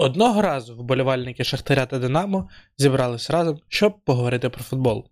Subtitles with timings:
[0.00, 2.48] Одного разу вболівальники Шахтаря та Динамо
[2.78, 5.04] зібрались разом, щоб поговорити про футбол.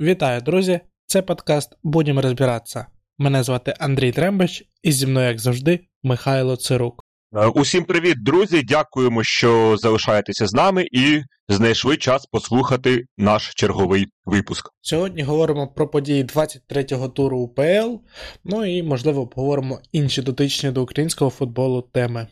[0.00, 0.80] Вітаю, друзі!
[1.06, 2.86] Це подкаст Будемо розбиратися.
[3.18, 7.04] Мене звати Андрій Трембич, і зі мною, як завжди, Михайло Цирук.
[7.34, 8.62] Е, усім привіт, друзі!
[8.62, 14.70] Дякуємо, що залишаєтеся з нами і знайшли час послухати наш черговий випуск.
[14.80, 17.96] Сьогодні говоримо про події 23-го туру УПЛ,
[18.44, 22.26] ну і, можливо, поговоримо інші дотичні до українського футболу теми.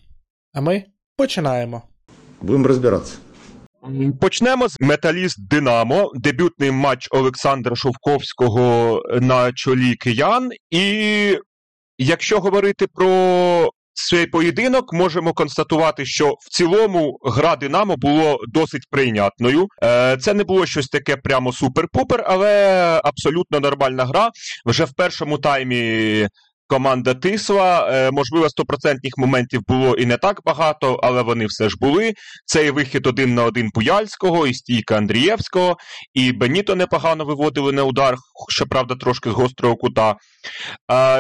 [0.53, 0.85] А ми
[1.17, 1.83] починаємо.
[2.43, 3.17] Будемо розбиратися.
[4.21, 10.51] Почнемо з металіст Динамо, дебютний матч Олександра Шовковського на чолі киян.
[10.71, 11.39] І
[11.99, 19.69] якщо говорити про цей поєдинок, можемо констатувати, що в цілому гра Динамо було досить прийнятною.
[19.83, 22.55] Е, це не було щось таке прямо супер-пупер, але
[23.05, 24.31] абсолютно нормальна гра.
[24.67, 26.29] Вже в першому таймі
[26.71, 27.89] команда тисла.
[27.91, 32.15] Е, можливо, стопроцентних моментів було і не так багато, але вони все ж були.
[32.47, 35.77] Це і вихід один на один Буяльського, і стійка Андрієвського,
[36.15, 38.17] і Беніто непогано виводили на удар,
[38.49, 40.17] щоправда, трошки з гострого кута.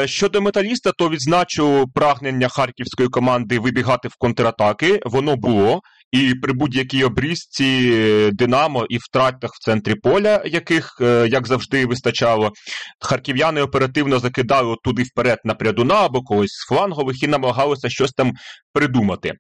[0.05, 5.01] Щодо металіста, то відзначу прагнення харківської команди вибігати в контратаки.
[5.05, 5.81] Воно було.
[6.13, 11.87] І при будь-якій обрізці е, Динамо і втратах в центрі поля, яких, е, як завжди,
[11.87, 12.53] вистачало,
[13.01, 18.33] харків'яни оперативно закидали туди вперед на прядуна або когось з флангових і намагалися щось там
[18.73, 19.33] придумати.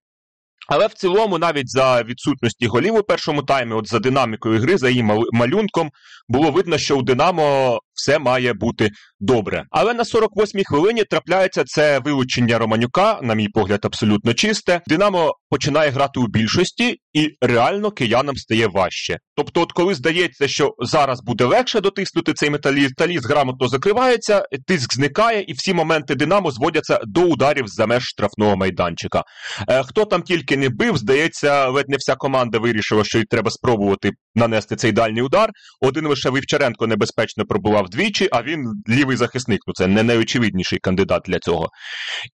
[0.69, 4.89] Але в цілому, навіть за відсутності голів у першому таймі, от за динамікою гри, за
[4.89, 5.91] її малюнком,
[6.29, 9.65] було видно, що у Динамо все має бути добре.
[9.71, 14.81] Але на 48-й хвилині трапляється це вилучення Романюка, на мій погляд, абсолютно чисте.
[14.87, 19.19] Динамо починає грати у більшості, і реально киянам стає важче.
[19.37, 24.95] Тобто, от коли здається, що зараз буде легше дотиснути цей металіст, металіст грамотно закривається, тиск
[24.95, 29.23] зникає, і всі моменти Динамо зводяться до ударів за меж штрафного майданчика.
[29.69, 33.51] Е, хто там тільки не бив, здається, ледь не вся команда вирішила, що й треба
[33.51, 35.51] спробувати нанести цей дальній удар.
[35.81, 39.61] Один лише Вівчаренко небезпечно пробував двічі, а він лівий захисник.
[39.67, 41.69] Ну це не найочевидніший кандидат для цього.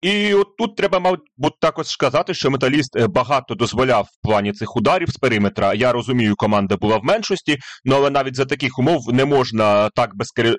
[0.02, 1.20] І от тут треба, мабуть,
[1.60, 5.74] також сказати, що металіст е, багато дозволяв в плані цих ударів з периметра.
[5.74, 10.10] Я розумію, команда була в меншості, ну але навіть за таких умов не можна так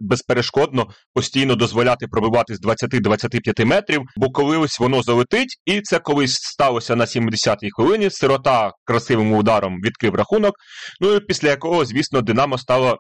[0.02, 6.96] безперешкодно постійно дозволяти пробивати з 20-25 метрів, бо колись воно залетить, і це колись сталося
[6.96, 8.10] на 70-й хвилині.
[8.10, 10.54] Сирота красивим ударом відкрив рахунок.
[11.02, 12.98] Ну і після якого, звісно, Динамо стало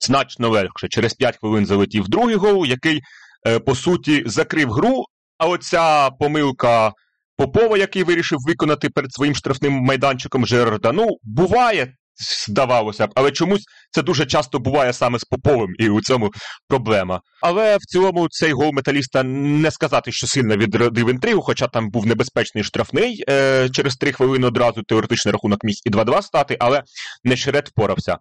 [0.00, 0.88] значно легше.
[0.88, 3.02] Через 5 хвилин залетів другий гол, який,
[3.46, 5.04] е, по суті, закрив гру.
[5.38, 6.92] А оця помилка
[7.36, 11.94] Попова, який вирішив виконати перед своїм штрафним майданчиком Жерарда, ну, буває
[12.48, 16.30] здавалося б, але чомусь це дуже часто буває саме з Поповим, і у цьому
[16.68, 17.20] проблема.
[17.42, 22.06] Але в цілому цей гол металіста не сказати, що сильно відродив інтригу, хоча там був
[22.06, 23.24] небезпечний штрафний.
[23.30, 26.82] Е, Через три хвилини одразу теоретичний рахунок міг і 2-2 стати, але
[27.24, 28.16] Нещерет впорався.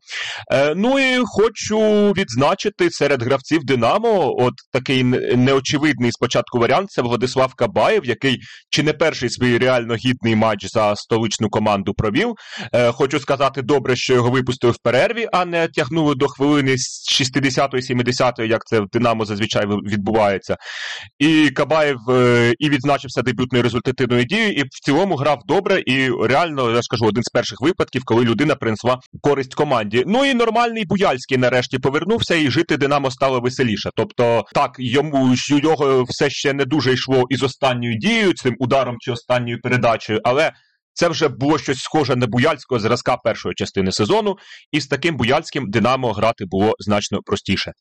[0.52, 7.54] Е, Ну і хочу відзначити серед гравців Динамо, от такий неочевидний спочатку варіант це Владислав
[7.54, 8.40] Кабаєв, який
[8.70, 12.34] чи не перший свій реально гідний матч за столичну команду провів.
[12.74, 17.22] Е, Хочу сказати, добре, що його випустили в перерві, а не тягнули до хвилини з
[17.22, 20.58] 60-ї, 70-ї, як це в Динамо зазвичай відбувається.
[21.20, 25.84] І Кабаєв е, і відзначився дебютною результативною дією, і в цілому грав добре.
[25.86, 30.04] І реально, я скажу, один з перших випадків, коли людина принесла користь команді.
[30.08, 33.90] Ну і нормальний Буяльський нарешті повернувся, і жити Динамо стало веселіше.
[33.96, 39.12] Тобто, так, йому його все ще не дуже йшло із останньою дією, цим ударом чи
[39.12, 40.52] останньою передачею, але.
[41.00, 44.38] Це вже було щось схоже на Буяльського зразка першої частини сезону,
[44.72, 47.72] і з таким Буяльським Динамо грати було значно простіше.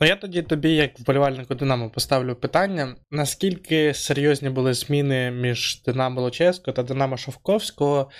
[0.00, 6.20] Ну я тоді тобі, як вболівальнику Динамо, поставлю питання: наскільки серйозні були зміни між Динамо
[6.20, 8.10] Луческо та Динамо Шовковського?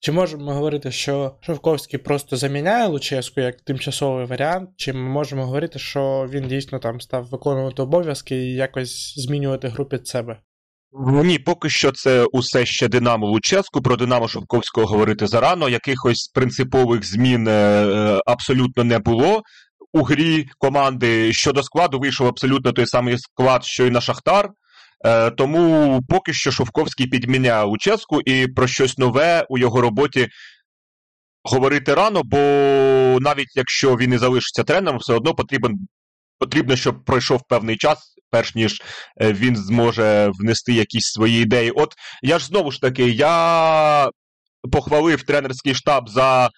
[0.00, 5.44] Чи можемо ми говорити, що Шовковський просто заміняє Луческу як тимчасовий варіант, чи ми можемо
[5.44, 10.40] говорити, що він дійсно там став виконувати обов'язки і якось змінювати гру під себе?
[11.00, 13.82] Ні, поки що це усе ще Динамо Луческу.
[13.82, 15.68] Про Динамо Шовковського говорити зарано.
[15.68, 19.42] Якихось принципових змін е, абсолютно не було
[19.92, 21.32] у грі команди.
[21.32, 24.50] Щодо складу вийшов абсолютно той самий склад, що й на Шахтар.
[25.04, 30.28] Е, тому поки що Шовковський підміняє Луческу і про щось нове у його роботі
[31.44, 32.38] говорити рано, бо
[33.20, 35.72] навіть якщо він і залишиться тренером, все одно потрібен.
[36.42, 38.82] Потрібно, щоб пройшов певний час, перш ніж
[39.20, 41.70] е, він зможе внести якісь свої ідеї.
[41.70, 44.10] От я ж знову ж таки, я
[44.72, 46.50] похвалив тренерський штаб за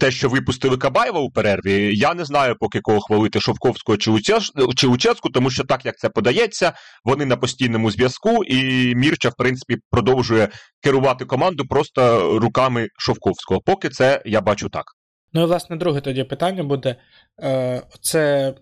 [0.00, 4.52] те, що випустили Кабаєва у перерві, я не знаю, поки кого хвалити Шовковського чи, Лучеш...
[4.76, 4.88] чи
[5.34, 6.72] тому що так як це подається,
[7.04, 10.48] вони на постійному зв'язку, і Мірча, в принципі, продовжує
[10.82, 13.60] керувати команду просто руками Шовковського.
[13.60, 14.84] Поки це я бачу так.
[15.32, 16.96] Ну і власне друге тоді питання буде:
[17.42, 18.54] е, це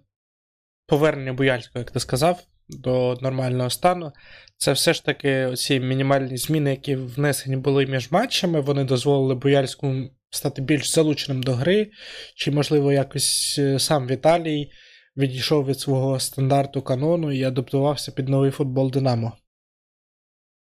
[0.93, 4.13] повернення Буяльського, як ти сказав, до нормального стану.
[4.57, 10.11] Це все ж таки ці мінімальні зміни, які внесені були між матчами, вони дозволили Буяльському
[10.31, 11.91] стати більш залученим до гри,
[12.37, 14.71] чи, можливо, якось е, сам Віталій
[15.17, 19.33] відійшов від свого стандарту канону і адаптувався під новий футбол Динамо.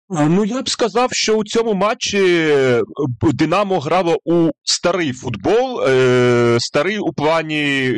[0.09, 2.82] Ну, я б сказав, що у цьому матчі е,
[3.23, 7.93] Динамо грало у старий футбол, е, старий у плані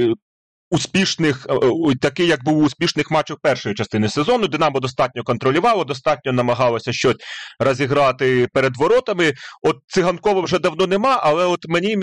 [0.72, 4.48] успішних, е, такий, як був у успішних матчах першої частини сезону.
[4.48, 7.16] Динамо достатньо контролювало, достатньо намагалося щось
[7.58, 9.32] розіграти перед воротами.
[9.62, 11.96] От циганкова вже давно нема, але от мені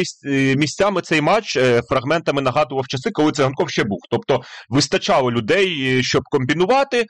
[0.56, 1.57] місцями цей матч
[1.89, 4.00] фрагментами нагадував часи, коли циганков ще був.
[4.12, 7.06] Тобто вистачало людей, щоб комбінувати.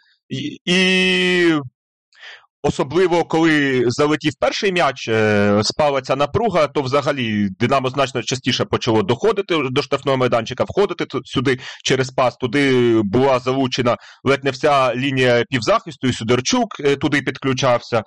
[0.66, 1.54] І
[2.64, 9.04] Особливо, коли залетів перший м'яч, е, спала ця напруга, то взагалі Динамо значно частіше почало
[9.04, 12.36] доходити до штрафного майданчика, входити сюди через пас.
[12.36, 18.04] Туди була залучена ледь не вся лінія півзахисту, і Сюдерчук е, туди підключався,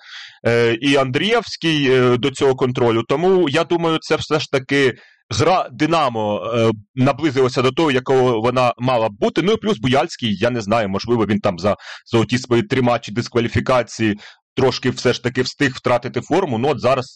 [0.47, 3.03] е, і Андрієвський до цього контролю.
[3.09, 4.95] Тому я думаю, це все ж таки.
[5.39, 6.53] Гра Динамо
[6.95, 9.43] наблизилася до того, якого вона мала б бути.
[9.43, 11.77] Ну і плюс Буяльський, я не знаю, можливо, він там за
[12.07, 14.19] золоті свої три матчі дискваліфікації
[14.55, 16.59] трошки все ж таки встиг втратити форму.
[16.59, 17.07] Ну, от зараз,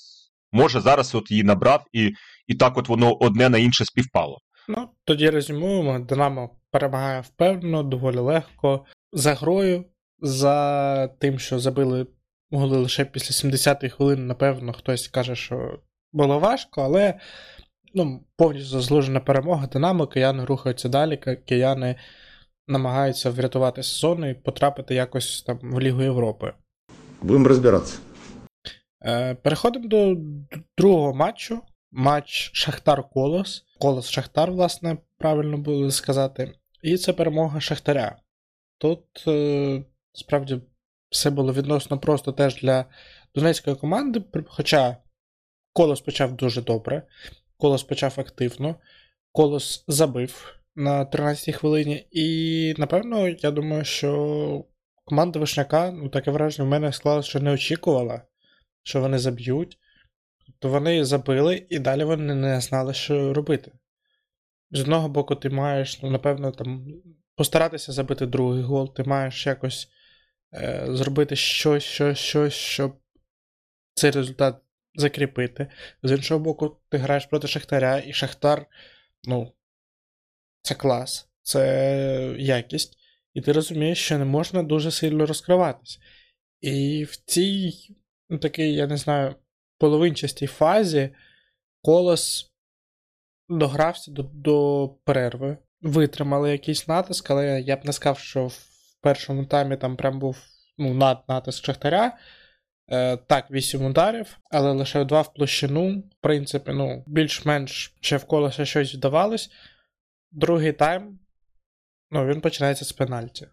[0.53, 2.13] може, зараз от її набрав, і
[2.47, 4.39] і так от воно одне на інше співпало.
[4.69, 9.85] Ну, тоді резюмуємо: Динамо перемагає впевнено, доволі легко, за грою,
[10.19, 12.07] за тим, що забили
[12.51, 15.81] голи лише після 70-х хвилин, напевно, хтось каже, що
[16.13, 17.21] було важко, але
[17.95, 19.67] ну, повністю заслужена перемога.
[19.67, 21.17] Динамо, кияни рухаються далі,
[21.47, 21.97] кияни
[22.69, 26.53] намагаються врятувати сезон і потрапити якось там в Лігу Європи.
[27.23, 27.99] Будемо розбиратися.
[29.05, 30.17] Е, переходимо до
[30.79, 31.61] другого матчу.
[31.93, 33.65] Матч Шахтар Колос.
[33.81, 36.53] Колос Шахтар, власне, правильно було сказати.
[36.83, 38.17] І це перемога Шахтаря.
[38.79, 40.61] Тут е, справді
[41.11, 42.85] все було відносно просто теж для
[43.35, 44.97] донецької команди, хоча
[45.73, 47.03] Колос почав дуже добре,
[47.57, 48.77] Колос почав активно,
[49.33, 52.07] Колос забив на 13-й хвилині.
[52.11, 54.65] І, напевно, я думаю, що
[55.07, 58.23] команда Вишняка, ну таке враження в мене склалося, що не очікувала,
[58.83, 59.79] що вони заб'ють.
[60.59, 63.73] То вони забили і далі вони не знали, що робити.
[64.71, 66.87] З одного боку, ти маєш, ну, напевно, там
[67.35, 69.89] постаратися забити другий гол, ти маєш якось
[70.55, 72.97] е, зробити щось, щось, щось, щоб
[73.95, 74.57] цей результат
[74.95, 75.67] закріпити.
[76.03, 78.67] З іншого боку, ти граєш проти Шахтаря, і Шахтар,
[79.25, 79.53] ну,
[80.63, 82.96] це клас, це якість
[83.37, 85.99] і ти розумієш, що не можна дуже сильно розкриватися.
[86.61, 87.73] І в цій,
[88.31, 89.35] ну, такій, я не знаю,
[89.79, 91.11] половинчастій фазі
[91.83, 92.53] колос
[93.49, 98.59] догрався до, до перерви, витримали якийсь натиск, але я б не сказав, що в
[99.01, 100.39] першому таймі там прям був
[100.79, 102.19] ну, над натиск Шахтаря.
[102.91, 105.99] Е, Так, 8 ударів, але лише два в площину.
[105.99, 109.51] В принципі, ну, більш-менш ще в колоса щось вдавалось.
[110.33, 111.19] Другий тайм
[112.11, 113.49] Ну, він починається з пенальті.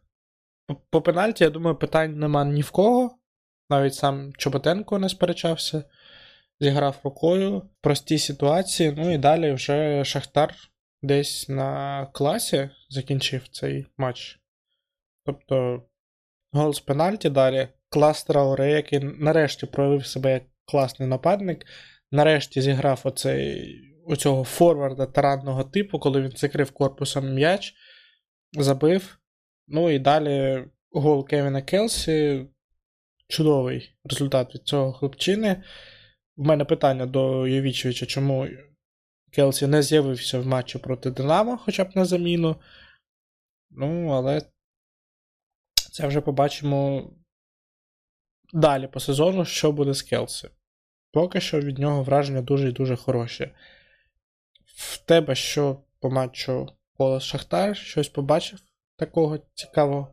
[0.89, 3.17] По, пенальті, я думаю, питань нема ні в кого.
[3.69, 5.83] Навіть сам Чоботенко не сперечався,
[6.59, 8.93] зіграв рукою в простій ситуації.
[8.97, 10.55] Ну і далі вже Шахтар
[11.01, 14.39] десь на класі закінчив цей матч.
[15.25, 15.83] Тобто,
[16.51, 17.67] гол з пенальті далі.
[17.89, 21.65] Клас Трауре, який нарешті проявив себе як класний нападник.
[22.11, 23.75] Нарешті зіграв оцей,
[24.07, 27.73] оцього форварда таранного типу, коли він закрив корпусом м'яч
[28.53, 29.17] забив.
[29.67, 32.45] Ну і далі гол Кевіна Келсі.
[33.27, 35.63] Чудовий результат від цього хлопчини.
[36.37, 38.47] В мене питання до Євічовича, чому
[39.31, 42.55] Келсі не з'явився в матчі проти Динамо, хоча б на заміну.
[43.69, 44.41] Ну, але
[45.91, 47.09] це вже побачимо
[48.53, 50.49] далі по сезону, що буде з Келсі.
[51.11, 53.51] Поки що від нього враження дуже і дуже хороші.
[54.65, 58.59] В тебе що по матчу Колос Шахтар, щось побачив
[58.97, 60.07] такого цікавого?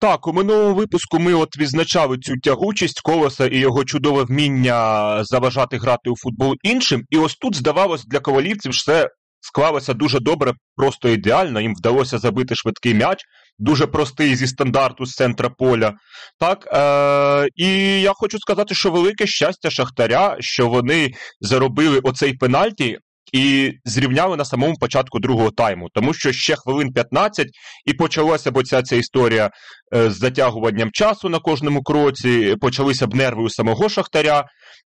[0.00, 5.78] Так, у минулому випуску ми от відзначали цю тягучість колоса і його чудове вміння заважати
[5.78, 7.04] грати у футбол іншим.
[7.10, 9.08] І ось тут, здавалось, для ковалівців все
[9.40, 11.60] склалося дуже добре, просто ідеально.
[11.60, 13.24] Їм вдалося забити швидкий м'яч.
[13.58, 15.94] дуже простий зі стандарту з центра поля.
[16.38, 22.98] Так, е, І я хочу сказати, що велике щастя Шахтаря, що вони заробили оцей пенальті.
[23.32, 27.46] І зрівняли на самому початку другого тайму, тому що ще хвилин 15
[27.86, 29.50] і почалася б оця ця історія
[29.94, 32.56] е, з затягуванням часу на кожному кроці.
[32.60, 34.44] Почалися б нерви у самого Шахтаря.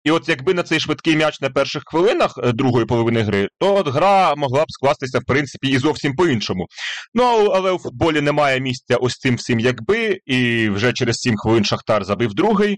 [0.06, 3.74] І от якби на цей швидкий м'яч на перших хвилинах е, другої половини гри, то
[3.74, 6.66] от гра могла б скластися, в принципі, і зовсім по-іншому.
[7.14, 7.24] Ну,
[7.54, 12.04] але у футболі немає місця ось цим всім, якби, і вже через 7 хвилин Шахтар
[12.04, 12.76] забив другий.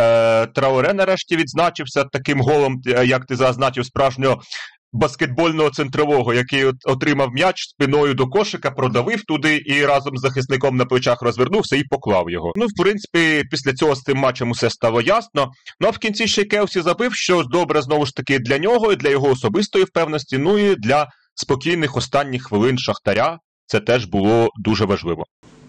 [0.00, 4.42] Е, Трауре нарешті відзначився таким голом, е, як ти зазначив, справжнього
[4.92, 10.84] баскетбольного центрового, який отримав м'яч спиною до кошика, продавив туди і разом з захисником на
[10.84, 12.52] плечах розвернувся і поклав його.
[12.56, 15.50] Ну, в принципі, після цього з цим матчем усе стало ясно.
[15.80, 18.96] Ну а в кінці ще Келсі забив, що добре знову ж таки для нього, і
[18.96, 23.38] для його особистої впевненості, ну і для спокійних останніх хвилин Шахтаря.
[23.66, 25.24] Це теж було дуже важливо.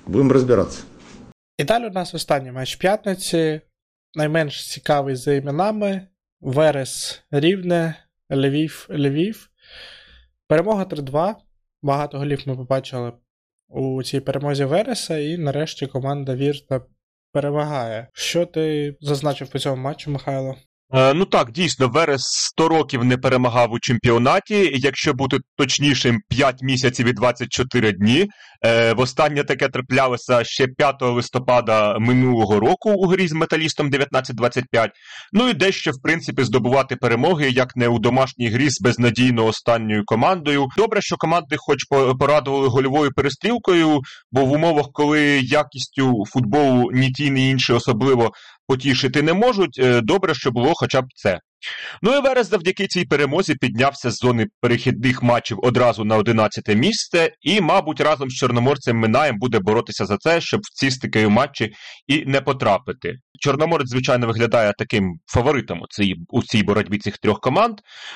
[0.07, 0.83] Будемо розбиратися.
[1.57, 3.61] І далі у нас останній матч п'ятниці.
[4.15, 6.07] Найменш цікавий за іменами.
[6.41, 7.95] Верес Рівне,
[8.31, 9.49] Львів, Львів.
[10.47, 11.35] Перемога 3-2.
[11.81, 13.13] Багато голів ми побачили
[13.67, 16.81] у цій перемозі Вереса, і нарешті команда Вірта
[17.31, 18.07] перемагає.
[18.13, 20.55] Що ти зазначив по цьому матчу, Михайло?
[20.93, 24.71] Е, ну так, дійсно, Верес 100 років не перемагав у чемпіонаті.
[24.73, 28.27] Якщо бути точнішим, 5 місяців і 24 дні.
[28.65, 34.91] Е, Востаннє таке траплялося ще 5 листопада минулого року у грі з металістом 1925.
[35.33, 40.03] Ну і дещо, в принципі, здобувати перемоги, як не у домашній грі з безнадійно останньою
[40.05, 40.67] командою.
[40.77, 41.83] Добре, що команди, хоч
[42.19, 43.99] порадували гольовою перестрілкою,
[44.31, 48.31] бо в умовах, коли якістю футболу ні ті, ні інші особливо
[48.71, 49.79] потішити не можуть.
[49.79, 51.39] Е, добре, що було хоча б це.
[52.01, 57.31] Ну і Верес завдяки цій перемозі піднявся з зони перехідних матчів одразу на 11 місце,
[57.41, 61.73] і, мабуть, разом з Чорноморцем Минаєм буде боротися за це, щоб в ці стикові матчі
[62.07, 63.15] і не потрапити.
[63.39, 67.75] Чорноморець, звичайно, виглядає таким фаворитом у цій, у цій боротьбі цих трьох команд.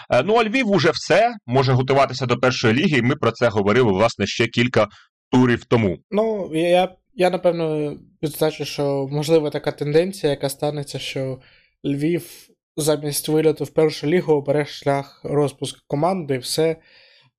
[0.10, 3.50] Е, ну а Львів уже все може готуватися до першої ліги, і ми про це
[3.50, 4.88] говорили власне ще кілька
[5.32, 5.98] турів тому.
[6.12, 11.40] Ну я я напевно відзначу, що можлива така тенденція, яка станеться, що
[11.86, 16.76] Львів замість виліту в першу лігу обере шлях розпуску команди, і все.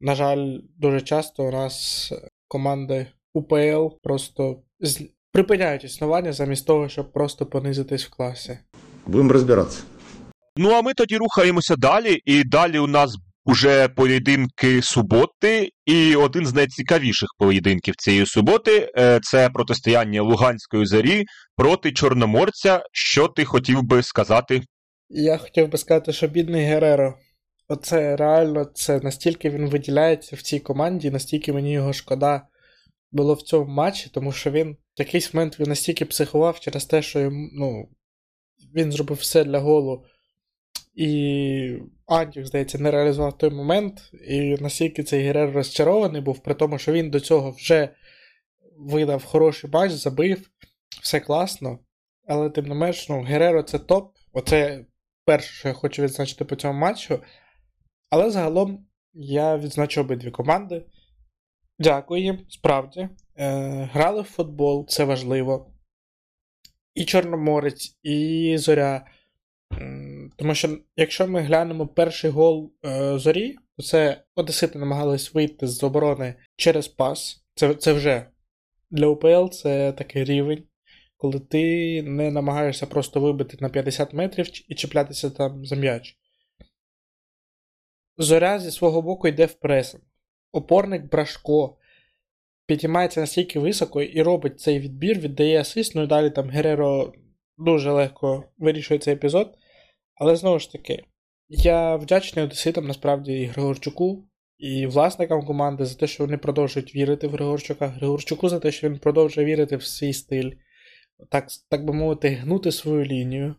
[0.01, 2.13] На жаль, дуже часто у нас
[2.49, 5.01] команди УПЛ просто з...
[5.33, 8.59] припиняють існування замість того, щоб просто понизитись в класі.
[9.07, 9.83] Будемо розбиратися.
[10.57, 13.17] Ну а ми тоді рухаємося далі, і далі у нас
[13.47, 21.25] уже поєдинки суботи, і один з найцікавіших поєдинків цієї суботи е, це протистояння Луганської зарі
[21.57, 22.83] проти Чорноморця.
[22.93, 24.63] Що ти хотів би сказати?
[25.09, 27.15] Я хотів би сказати, що бідний Гереро.
[27.69, 32.43] Оце реально це настільки він виділяється в цій команді, настільки мені його шкода
[33.13, 37.03] було в цьому матчі, тому що він в якийсь момент він настільки психував через те,
[37.03, 37.89] що йому, ну,
[38.75, 40.05] він зробив все для голу.
[40.97, 46.79] І Антюх, здається, не реалізував той момент, і настільки цей Герер розчарований був, при тому,
[46.79, 47.89] що він до цього вже
[48.79, 50.51] видав хороший матч, забив,
[51.03, 51.79] все класно.
[52.27, 54.17] Але тим не менш, ну, Гереро це топ.
[54.33, 54.85] Оце
[55.25, 57.23] перше, що я хочу відзначити по цьому матчу.
[58.11, 60.85] Але загалом я відзначу обидві команди.
[61.79, 63.09] Дякую їм, справді.
[63.37, 65.73] Е, Грали в футбол, це важливо.
[66.95, 69.07] І Чорноморець, і Зоря.
[70.37, 75.83] Тому що, якщо ми глянемо перший гол е, зорі, то це Одесити намагались вийти з
[75.83, 77.45] оборони через пас.
[77.55, 78.27] Це це вже
[78.91, 80.65] для УПЛ це такий рівень,
[81.17, 86.17] коли ти не намагаєшся просто вибити на 50 метрів і чіплятися там за м'яч.
[88.19, 90.05] Зоря зі свого боку йде в пресинг.
[90.53, 91.77] Опорник Брашко
[92.67, 97.13] підіймається настільки високо і робить цей відбір, віддає асист, ну і далі там Гереро
[97.59, 99.59] дуже легко вирішує цей епізод.
[100.17, 101.05] Але знову ж таки,
[101.49, 107.27] я вдячний Одеситам насправді і Григорчуку, і власникам команди за те, що вони продовжують вірити
[107.29, 110.51] в Григорчука, Григорчуку за те, що він продовжує вірити в свій стиль,
[111.31, 113.55] так так би мовити, гнути свою лінію.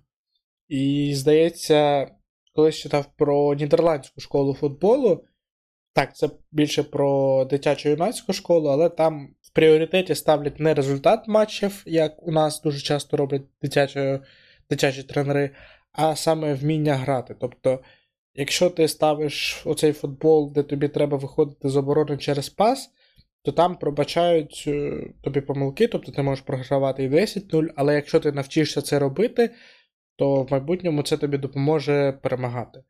[0.67, 2.11] І здається,
[2.55, 5.23] колись читав про нідерландську школу футболу.
[5.93, 11.83] Так, це більше про дитячу юнацьку школу, але там в пріоритеті ставлять не результат матчів,
[11.85, 14.19] як у нас дуже часто роблять дитячі,
[14.69, 15.51] дитячі тренери,
[15.97, 17.35] а саме вміння грати.
[17.39, 17.79] Тобто,
[18.33, 22.89] якщо ти ставиш оцей футбол, де тобі треба виходити з оборони через пас,
[23.43, 28.31] то там пробачають е, тобі помилки, тобто ти можеш програвати і 10-0, але якщо ти
[28.31, 29.49] навчишся це робити,
[30.15, 32.83] то в майбутньому це тобі допоможе перемагати.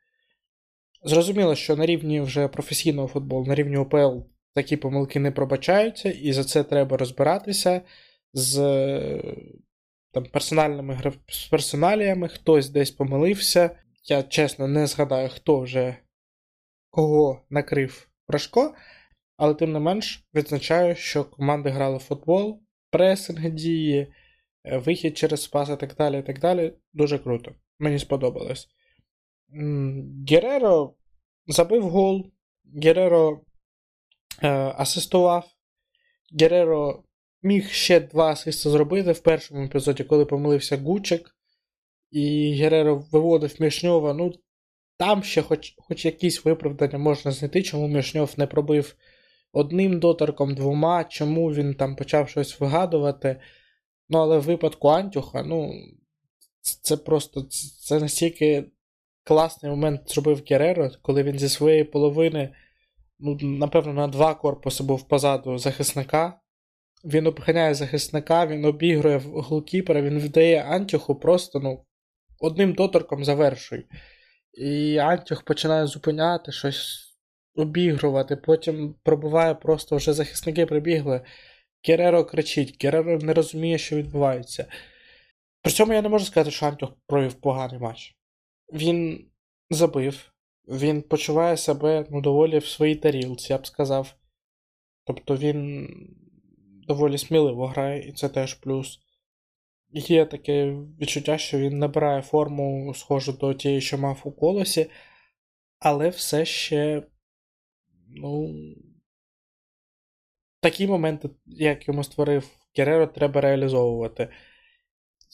[1.04, 4.18] Зрозуміло, що на рівні вже професійного футболу, на рівні ОПЛ
[4.54, 7.82] такі помилки не пробачаються, і за це треба розбиратися
[8.34, 8.60] з
[10.12, 13.80] там, персональними з персоналіями, хтось десь помилився.
[14.04, 15.98] Я чесно не згадаю, хто вже
[16.90, 18.76] кого накрив Брашко,
[19.38, 24.14] але тим не менш відзначаю, що команди грали в футбол, пресинг дії,
[24.64, 26.20] е, вихід через спас і так далі.
[26.20, 26.74] і так далі.
[26.94, 27.56] Дуже круто.
[27.80, 28.68] Мені сподобалось.
[30.30, 30.94] Гереро
[31.48, 32.32] забив гол,
[32.84, 33.42] Гереро
[34.44, 35.46] е, асистував,
[36.40, 37.04] Гереро
[37.44, 41.36] міг ще два асисти зробити в першому епізоді, коли помилився Гучик,
[42.12, 44.14] і Гереро виводив Мішньова.
[44.14, 44.34] Ну,
[44.98, 48.96] там ще хоч хоч якісь виправдання можна знайти, чому Мішньов не пробив
[49.54, 53.42] одним доторком, двома, чому він там почав щось вигадувати.
[54.10, 55.74] Ну, але в випадку Антюха, ну,
[56.62, 57.42] це просто
[57.86, 58.72] це настільки
[59.24, 62.56] класний момент зробив Гереро, коли він зі своєї половини,
[63.20, 66.40] ну, напевно, на два корпуси був позаду захисника.
[67.06, 71.86] Він обганяє захисника, він обігрує голкіпера, він вдає Антюху просто ну,
[72.40, 73.86] одним доторком завершуй.
[74.54, 77.08] І Антюх починає зупиняти щось
[77.56, 81.22] обігрувати, потім пробуває просто вже захисники прибігли.
[81.82, 84.66] Кереро кричить, Кереро не розуміє, що відбувається.
[85.62, 88.16] При цьому я не можу сказати, що Антюх провів поганий матч.
[88.74, 89.28] Він
[89.70, 90.32] забив,
[90.68, 94.16] він почуває себе ну, доволі в своїй тарілці, я б сказав.
[95.06, 95.88] Тобто він
[96.88, 99.00] доволі сміливо грає, і це теж плюс.
[99.90, 104.90] Є таке відчуття, що він набирає форму, схожу до тієї, що мав у колосі,
[105.80, 107.04] але все ще,
[108.08, 108.56] ну,
[110.62, 114.30] такі моменти, як йому створив Гереро, треба реалізовувати.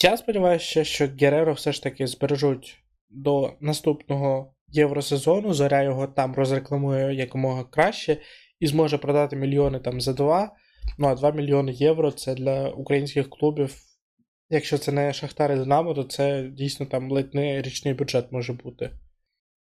[0.03, 5.53] Я сподіваюся, що Гереро все ж таки збережуть до наступного євросезону.
[5.53, 8.17] Зоря його там розрекламує якомога краще
[8.59, 10.55] і зможе продати мільйони там за два.
[10.97, 13.75] Ну а 2 мільйони євро це для українських клубів.
[14.49, 18.53] Якщо це не Шахтар і Динамо, то це дійсно там ледь не річний бюджет може
[18.53, 18.91] бути.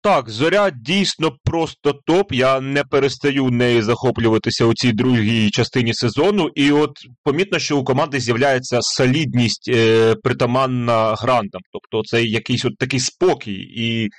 [0.04, 2.34] Так, зоря дійсно просто топ.
[2.34, 6.50] Я не перестаю нею захоплюватися у цій другій частині сезону.
[6.56, 6.92] І от
[7.24, 11.62] помітно, що у команди з'являється солідність е, притаманна грантам.
[11.72, 13.68] Тобто це якийсь от такий спокій.
[13.76, 14.10] І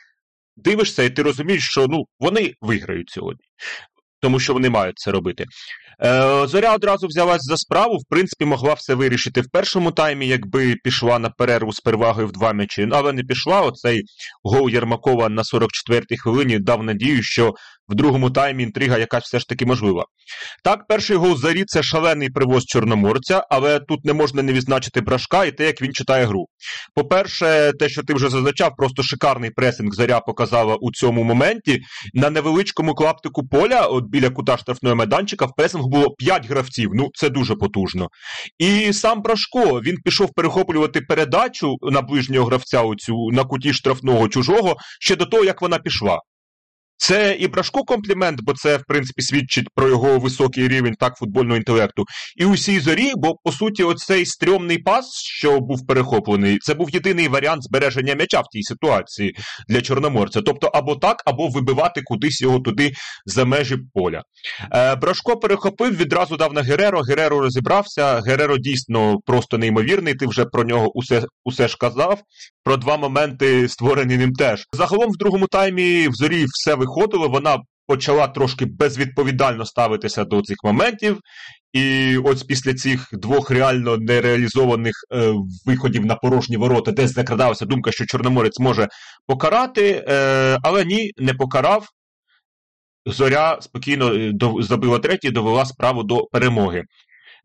[0.57, 3.45] дивишся, і ти розумієш, що ну, вони виграють сьогодні,
[4.25, 5.47] тому що вони мають це робити.
[6.05, 7.97] Е, Зоря одразу взялась за справу.
[7.97, 12.33] В принципі, могла все вирішити в першому таймі, якби пішла на перерву з перевагою в
[12.33, 12.89] два м'ячі.
[12.93, 13.61] Але не пішла.
[13.61, 14.03] Оцей
[14.43, 17.55] гол Єрмакова на 44-й хвилині дав надію, що
[17.89, 20.05] в другому таймі інтрига якась все ж таки можлива.
[20.65, 25.45] Так, перший гол зарі це шалений привоз Чорноморця, але тут не можна не відзначити брашка
[25.45, 26.47] і те, як він читає гру.
[26.95, 31.81] По-перше, те, що ти вже зазначав, просто шикарний пресинг заря показала у цьому моменті.
[32.15, 36.91] На невеличкому клаптику поля, от біля кута штрафного майданчика, в пресингу було 5 гравців.
[36.95, 38.09] Ну, це дуже потужно.
[38.59, 44.77] І сам Брашко він пішов перехоплювати передачу на ближнього гравця оцю на куті штрафного чужого
[45.01, 46.21] ще до того, як вона пішла.
[46.97, 51.57] Це і Брашко комплімент, бо це, в принципі, свідчить про його високий рівень так футбольного
[51.57, 52.05] інтелекту.
[52.37, 57.29] І усій зорі, бо по суті, оцей стрьомний пас, що був перехоплений, це був єдиний
[57.29, 59.37] варіант збереження м'яча в тій ситуації
[59.69, 60.43] для Чорноморця.
[60.43, 62.93] Тобто, або так, або вибивати кудись його туди
[63.27, 64.23] за межі поля.
[64.73, 67.01] Е, Брашко перехопив, відразу дав на Гереро.
[67.01, 68.21] Гереро розібрався.
[68.21, 70.15] Гереро дійсно просто неймовірний.
[70.15, 72.21] Ти вже про нього усе усе ж казав.
[72.65, 74.65] Про два моменти створені ним теж.
[74.73, 80.57] Загалом в другому таймі в зорі все виходило, вона почала трошки безвідповідально ставитися до цих
[80.65, 81.21] моментів.
[81.73, 85.33] І ось після цих двох реально нереалізованих е,
[85.67, 88.89] виходів на порожні ворота, десь закрадалася думка, що Чорноморець може
[89.27, 91.89] покарати, е, але ні, не покарав.
[93.07, 96.85] Зоря спокійно е, забила третій довела справу до перемоги.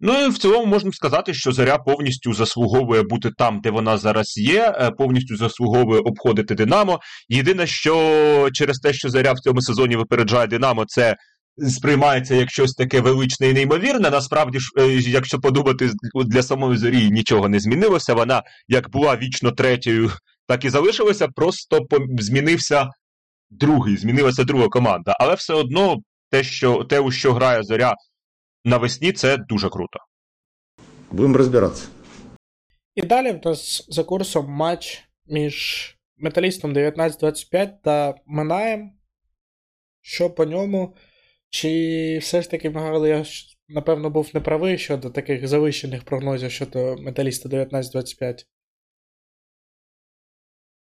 [0.01, 4.37] Ну і в цілому можна сказати, що заря повністю заслуговує бути там, де вона зараз
[4.37, 6.99] є, е, повністю заслуговує обходити Динамо.
[7.29, 11.15] Єдине, що через те, що заря в цьому сезоні випереджає Динамо, це.
[11.69, 14.09] Сприймається як щось таке величне і неймовірне.
[14.09, 15.89] Насправді ж, е, якщо подумати,
[16.25, 18.13] для самої зорі нічого не змінилося.
[18.13, 20.11] Вона як була вічно третьою,
[20.47, 21.27] так і залишилася.
[21.27, 21.79] Просто
[22.19, 22.89] змінився
[23.49, 25.15] другий, змінилася друга команда.
[25.19, 25.97] Але все одно
[26.31, 27.95] те, що те, у що грає зоря
[28.65, 29.99] навесні це дуже круто.
[31.11, 31.87] Будемо розбиратися.
[32.95, 38.91] І далі в нас за курсом матч між металістом 1925 та Минаєм.
[40.01, 40.95] Що по ньому?
[41.49, 42.73] Чи все ж таки
[43.05, 43.25] я
[43.67, 48.47] напевно був неправий щодо таких завищених прогнозів щодо металіста 1925?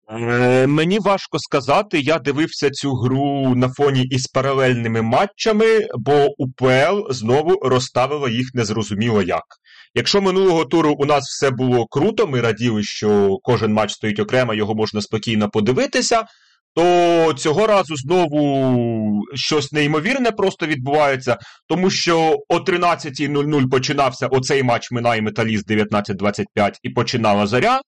[0.10, 7.12] Е, Мені важко сказати, я дивився цю гру на фоні із паралельними матчами, бо УПЛ
[7.12, 9.44] знову розставила їх незрозуміло як.
[9.96, 14.54] Якщо минулого туру у нас все було круто, ми раділи, що кожен матч стоїть окремо,
[14.54, 16.24] його можна спокійно подивитися,
[16.76, 21.38] то цього разу знову щось неймовірне просто відбувається,
[21.68, 26.46] тому що о 13.00 починався оцей матч Минай Металіст 19-25
[26.84, 27.82] і починала заря.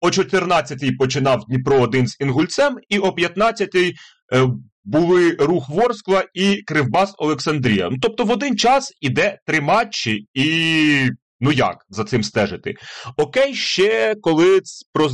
[0.00, 3.94] О 14-й починав Дніпро 1 з Інгульцем, і о 15-й
[4.34, 4.48] е,
[4.84, 7.88] були рух Ворскла і Кривбас Олександрія.
[7.90, 11.08] Ну, тобто в один час іде три матчі, і
[11.40, 12.74] ну як за цим стежити?
[13.16, 14.60] Окей, ще коли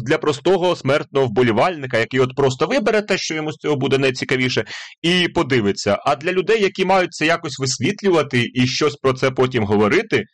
[0.03, 4.65] для простого смертного вболівальника, який от просто вибере те, що йому з цього буде найцікавіше,
[5.03, 5.99] і подивиться.
[6.05, 10.25] А для людей, які мають це якось висвітлювати і щось про це потім говорити.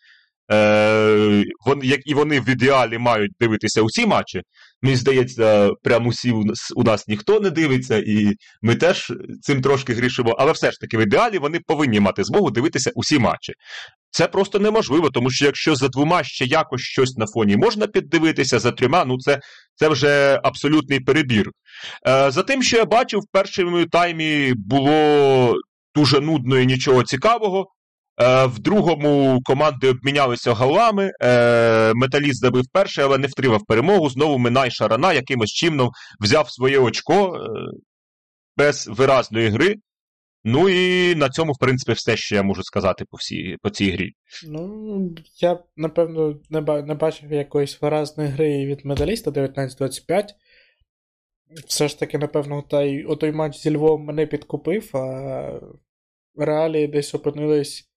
[0.52, 4.42] Е, вон, як і вони в ідеалі мають дивитися усі матчі.
[4.82, 8.32] Мені здається, прямо усі у нас, у нас ніхто не дивиться, і
[8.62, 10.36] ми теж цим трошки грішимо.
[10.38, 13.52] Але все ж таки, в ідеалі вони повинні мати змогу дивитися усі матчі.
[14.10, 18.58] Це просто неможливо, тому що якщо за двома ще якось щось на фоні можна піддивитися,
[18.58, 19.40] за трьома, ну це
[19.74, 21.50] це вже абсолютний перебір.
[22.08, 25.54] Е, За тим, що я бачив, в першому таймі було
[25.94, 27.66] дуже нудно і нічого цікавого.
[28.20, 31.12] Е, в другому команди обмінялися голами.
[31.22, 34.10] Е, Металіст забив перший, але не втримав перемогу.
[34.10, 37.48] Знову Минай Шарана якимось чином взяв своє очко е,
[38.56, 39.76] без виразної гри.
[40.44, 43.90] Ну і на цьому, в принципі, все, що я можу сказати по всій, по цій
[43.90, 44.12] грі.
[44.46, 50.24] Ну, я, напевно, не бачив якоїсь виразної гри від медаліста 19-25.
[51.66, 55.60] Все ж таки, напевно, той, отой матч зі Львовом мене підкупив, а
[56.36, 57.87] реалії десь опинились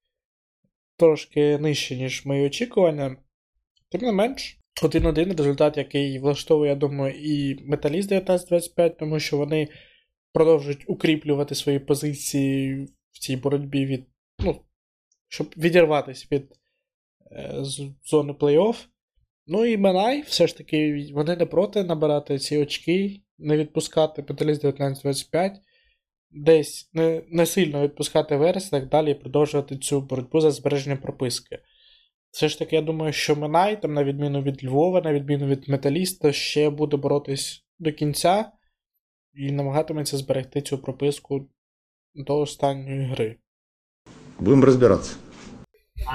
[1.02, 3.18] трошки нижче, ніж мої очікування.
[3.90, 9.68] Тим не менш, один-один результат, який влаштовує, я думаю, і Металіст 19-25, тому що вони
[10.34, 14.06] продовжують укріплювати свої позиції в цій боротьбі від.
[14.40, 14.62] ну,
[15.28, 16.56] щоб відірватися від
[17.32, 17.56] е,
[18.04, 18.76] зони плей-офф.
[19.48, 24.66] Ну і Менай, все ж таки, вони не проти набирати ці очки, не відпускати Металіст
[24.66, 25.52] 19-25
[26.32, 30.96] десь не не сильно відпускати верес і так далі і продовжувати цю боротьбу за збереження
[30.96, 31.60] прописки.
[32.32, 35.70] Все ж таки, я думаю, що Минай, там, на відміну від Львова, на відміну від
[35.70, 38.52] Металіста, ще буде боротись до кінця
[39.34, 41.50] і намагатиметься зберегти цю прописку
[42.16, 43.38] до останньої гри.
[44.40, 45.16] Будемо розбиратися.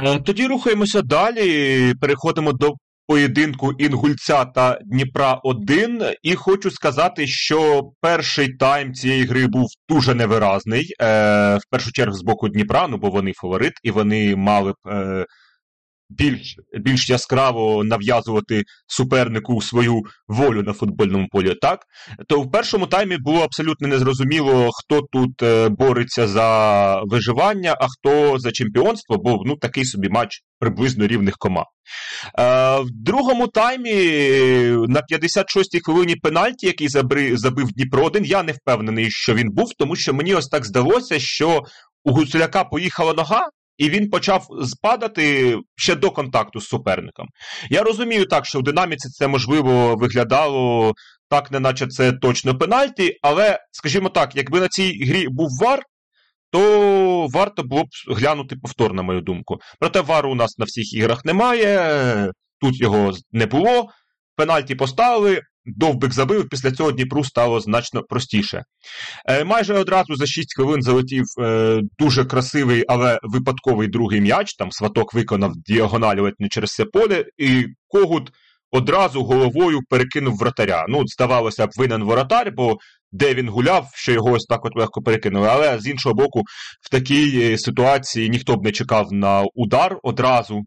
[0.03, 1.95] Е, тоді рухаємося далі.
[2.01, 2.75] Переходимо до
[3.07, 10.15] поєдинку Інгульця та Дніпра 1 І хочу сказати, що перший тайм цієї гри був дуже
[10.15, 10.95] невиразний.
[11.01, 14.89] Е, В першу чергу з боку Дніпра, ну бо вони фаворит, і вони мали б.
[14.89, 15.27] Е,
[16.09, 21.81] більш більш яскраво нав'язувати супернику свою волю на футбольному полі, так
[22.29, 28.39] то в першому таймі було абсолютно незрозуміло, хто тут е, бореться за виживання, а хто
[28.39, 31.67] за чемпіонство, бо ну такий собі матч приблизно рівних команд.
[32.39, 33.95] Е, В другому таймі
[34.89, 36.89] на 56-й хвилині пенальті, який
[37.37, 41.19] забив Дніпро 1 я не впевнений, що він був, тому що мені ось так здалося,
[41.19, 41.63] що
[42.05, 47.27] у Гуцуляка поїхала нога, і він почав спадати ще до контакту з суперником.
[47.71, 50.95] Я розумію так, що в динаміці це можливо виглядало
[51.29, 55.83] так, неначе це точно пенальті, але, скажімо так, якби на цій грі був вар,
[56.51, 59.59] то варто було б глянути повтор, на мою думку.
[59.81, 63.89] Проте вару у нас на всіх іграх немає, тут його не було.
[64.37, 68.63] Пенальті поставили, Довбик забив, після цього Дніпру стало значно простіше.
[69.29, 74.55] Е, Майже одразу за 6 хвилин залетів е, дуже красивий, але випадковий другий м'яч.
[74.55, 78.31] Там сваток виконав діагональ ледь не через це поле, і Когут
[78.71, 80.87] одразу головою перекинув вратаря.
[80.89, 82.77] Ну, здавалося б, винен воротар, бо
[83.13, 85.49] де він гуляв, що його ось так от легко перекинули.
[85.49, 86.43] Але з іншого боку,
[86.81, 90.63] в такій е, ситуації ніхто б не чекав на удар одразу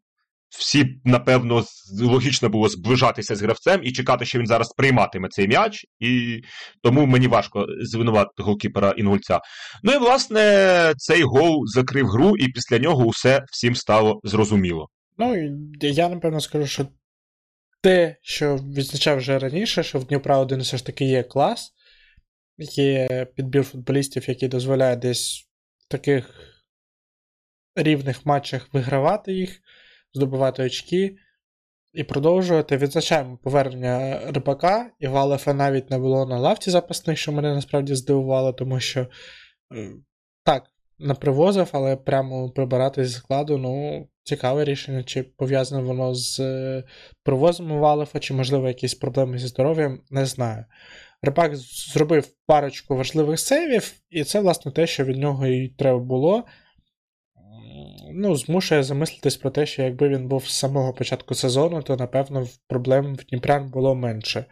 [0.49, 1.63] всі, напевно,
[2.01, 6.41] логічно було зближатися з гравцем і чекати, що він зараз прийматиме цей м'яч, і
[6.83, 9.39] тому мені важко звинуватити голкіпера Інгульця.
[9.83, 14.88] Ну і власне цей гол закрив гру, і після нього усе всім стало зрозуміло.
[15.17, 15.35] Ну,
[15.81, 16.88] я напевно скажу, що
[17.81, 21.71] те, що відзначав вже раніше, що в Дніпра один все ж таки є клас,
[22.57, 26.49] є підбір футболістів, який дозволяє десь в таких
[27.75, 29.62] рівних матчах вигравати їх
[30.13, 31.17] здобувати очки
[31.93, 32.77] і продовжувати.
[32.77, 38.53] Відзначаємо повернення рибака, і Валефа навіть не було на лавці запасних, що мене насправді здивувало,
[38.53, 39.07] тому що е,
[40.43, 40.63] так,
[40.99, 46.83] не привозив, але прямо прибирати зі складу, ну, цікаве рішення, чи пов'язане воно з е,
[47.23, 50.65] привозом Валефа, чи, можливо, якісь проблеми зі здоров'ям, не знаю.
[51.21, 56.43] Репак зробив парочку важливих сейвів, і це, власне, те, що від нього і треба було.
[58.13, 62.47] Ну, Змушує замислитись про те, що якби він був з самого початку сезону, то, напевно,
[62.67, 64.45] проблем в Дніпрян було менше.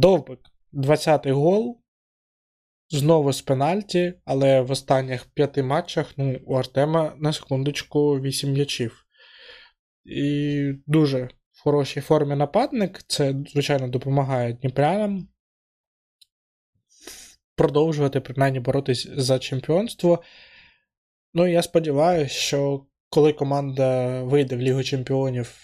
[0.00, 0.40] Довбик,
[0.72, 1.80] 20-й гол.
[2.92, 9.06] Знову з пенальті, але в останніх п'яти матчах ну, у Артема на секундочку 8 м'ячів.
[10.04, 13.02] І дуже в хорошій формі нападник.
[13.06, 15.28] Це, звичайно, допомагає Дніпрянам
[17.60, 20.22] продовжувати принаймні боротись за чемпіонство.
[21.34, 25.56] Ну, я сподіваюся, що коли команда вийде в Лігу Чемпіонів,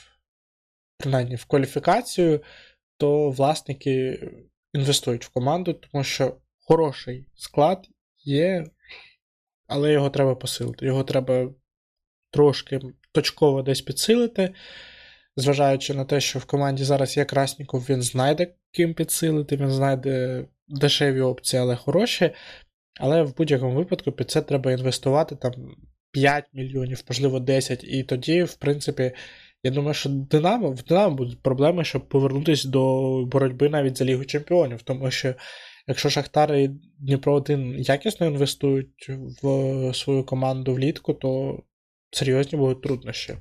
[0.99, 2.43] принаймні в кваліфікацію,
[2.97, 4.21] то власники
[4.73, 8.67] інвестують в команду, тому що хороший склад є,
[9.67, 10.87] але його треба посилити.
[10.87, 11.51] Його треба
[12.31, 12.81] трошки
[13.13, 14.55] точково десь підсилити.
[15.37, 20.45] Зважаючи на те, що в команді зараз є Красніков, він знайде ким підсилити, він знайде
[20.69, 22.31] дешеві опції, але хороші.
[23.01, 25.53] Але в будь-якому випадку під це треба інвестувати там
[26.11, 27.85] 5 мільйонів, можливо, 10.
[27.85, 29.13] І тоді, в принципі,
[29.63, 34.25] я думаю, що Динамо, в Динамо будуть проблеми, щоб повернутися до боротьби навіть за Лігу
[34.25, 34.83] Чемпіонів.
[34.83, 35.35] Тому що
[35.87, 39.11] якщо Шахтар і Дніпро 1 якісно інвестують
[39.43, 41.63] в свою команду влітку, то
[42.11, 43.37] серйозні будуть труднощі.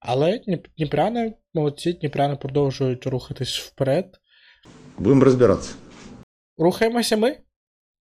[0.00, 0.40] Але
[0.76, 4.20] Дніпряни, молодці, Дніпряни продовжують рухатись вперед.
[4.98, 5.74] Будемо розбиратися.
[6.58, 7.36] Рухаємося ми.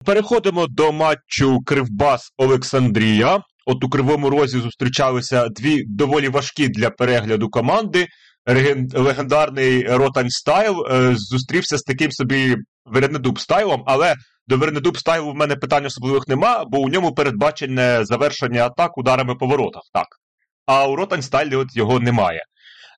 [0.05, 3.41] Переходимо до матчу Кривбас Олександрія.
[3.65, 8.07] От у Кривому Розі зустрічалися дві доволі важкі для перегляду команди.
[8.93, 14.15] Легендарний Ротань Стайл е, зустрівся з таким собі Вернедуб стайлом, але
[14.47, 19.35] до Вернедуб стайлу в мене питань особливих нема, бо у ньому передбачене завершення атак ударами
[19.35, 19.81] по воротах.
[19.93, 20.07] Так.
[20.65, 22.41] А у Ротань Стайлі от його немає.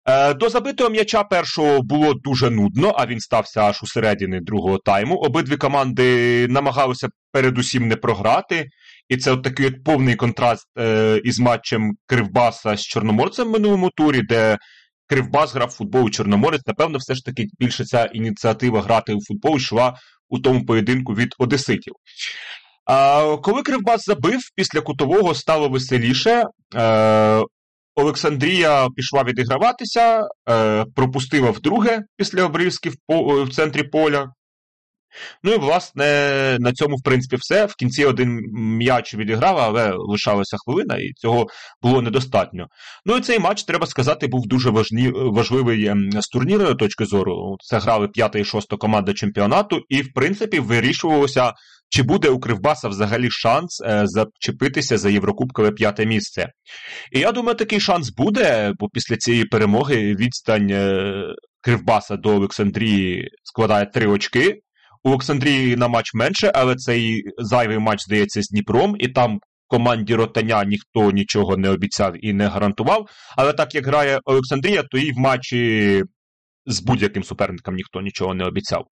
[0.05, 4.77] Е, до забитого м'яча першого було дуже нудно, а він стався аж у середини другого
[4.77, 5.15] тайму.
[5.15, 8.67] Обидві команди намагалися передусім не програти.
[9.09, 13.89] І це от такий от повний контраст е, із матчем Кривбаса з Чорноморцем в минулому
[13.95, 14.57] турі, де
[15.07, 16.67] Кривбас грав в футбол і Чорноморець.
[16.67, 19.93] Напевно, все ж таки більше ця ініціатива грати у футбол йшла
[20.29, 21.93] у тому поєдинку від Одеситів.
[22.85, 26.43] А коли Кривбас забив, після кутового стало веселіше.
[26.75, 27.43] Е,
[27.99, 32.45] Олександрія пішла відіграватися, е, пропустила вдруге після
[32.89, 34.27] в, по, в центрі поля.
[35.43, 36.05] Ну і, власне,
[36.59, 37.65] на цьому, в принципі, все.
[37.65, 41.47] В кінці один м'яч відіграв, але лишалася хвилина, і цього
[41.81, 42.67] було недостатньо.
[43.05, 47.55] Ну і цей матч, треба сказати, був дуже важні, важливий ем, з турнірної точки зору.
[47.59, 51.53] Це грали п'ята і шоста команда чемпіонату, і, в принципі, вирішувалося,
[51.89, 56.47] чи буде у Кривбаса взагалі шанс е, зачепитися за Єврокубкове п'яте місце.
[57.11, 61.13] І я думаю, такий шанс буде, бо після цієї перемоги відстань е,
[61.61, 64.59] Кривбаса до Олександрії складає три очки.
[65.03, 70.15] У Олександрії на матч менше, але цей зайвий матч здається з Дніпром, і там команді
[70.15, 73.09] Ротаня ніхто нічого не обіцяв і не гарантував.
[73.37, 76.03] Але так як грає Олександрія, то і в матчі
[76.65, 78.85] з будь-яким суперником ніхто нічого не обіцяв.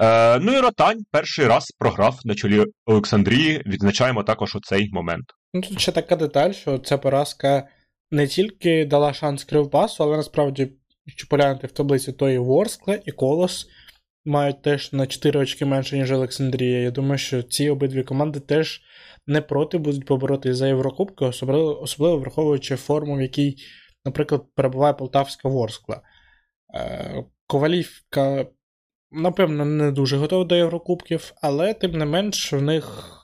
[0.00, 3.62] Е, Ну і Ротань перший раз програв на чолі Олександрії.
[3.66, 5.24] Відзначаємо також оцей момент.
[5.54, 7.68] Ну Тут ще така деталь, що ця поразка
[8.10, 10.72] не тільки дала шанс Кривбасу, але насправді,
[11.06, 13.66] якщо поглянути в таблиці, то і Ворскле, і Колос
[14.24, 16.80] мають теж на 4 очки менше, ніж Олександрія.
[16.80, 18.82] Я думаю, що ці обидві команди теж
[19.26, 23.56] не проти будуть побороти за Єврокубки, особливо особливо враховуючи форму, в якій,
[24.04, 26.00] наприклад, перебуває Полтавська Ворскла.
[26.74, 28.46] Е, Ковалівка,
[29.12, 33.16] напевно, не дуже готова до Єврокубків, але тим не менш в них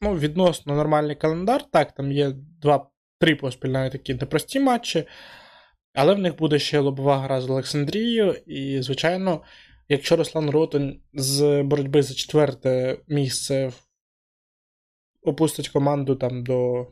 [0.00, 1.62] ну, відносно нормальний календар.
[1.70, 5.04] Так, там є два-три поспіль такі непрості матчі.
[5.94, 9.42] Але в них буде ще лобова гра з Олександрією, і, звичайно,
[9.88, 13.72] якщо Руслан Ротань з боротьби за четверте місце
[15.22, 16.86] опустить команду там до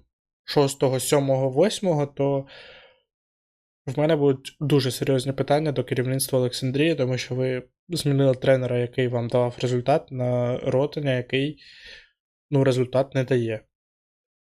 [0.44, 2.46] 6, 7, 8, то
[3.86, 9.08] в мене будуть дуже серйозні питання до керівництва Олександрії, тому що ви змінили тренера, який
[9.08, 11.58] вам давав результат, на Ротаня, який
[12.50, 13.60] ну, результат не дає.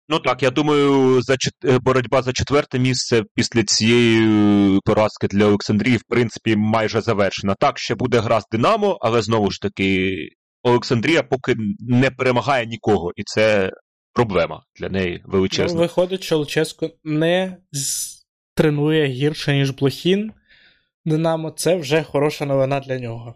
[0.10, 1.36] Ну так, я думаю, за
[1.66, 7.56] е, боротьба за четверте місце після цієї е, поразки для Олександрії, в принципі, майже завершена.
[7.60, 10.18] Так, ще буде гра з Динамо, але знову ж таки,
[10.64, 13.72] Олександрія поки не перемагає нікого, і це
[14.14, 15.76] проблема для неї величезна.
[15.76, 17.58] Ну, Виходить, що Луческо не
[18.56, 20.32] тренує гірше, ніж Блохін.
[21.06, 23.36] Динамо, це вже хороша новина для нього.